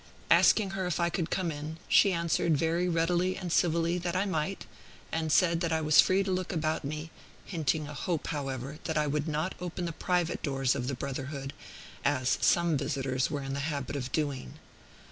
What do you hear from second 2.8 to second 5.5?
readily and civilly that I might, and